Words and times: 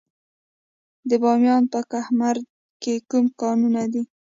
د 1.09 1.11
بامیان 1.21 1.63
په 1.73 1.79
کهمرد 1.91 2.43
کې 2.81 2.93
کوم 3.09 3.25
کانونه 3.41 3.83
دي؟ 3.91 4.03